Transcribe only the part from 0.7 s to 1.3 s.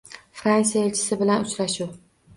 elchisi